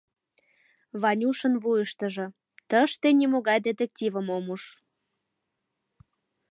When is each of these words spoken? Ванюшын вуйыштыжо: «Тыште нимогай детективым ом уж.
Ванюшын 1.01 1.53
вуйыштыжо: 1.63 2.25
«Тыште 2.69 3.07
нимогай 3.19 3.59
детективым 3.67 4.27
ом 4.37 4.45
уж. 4.55 4.63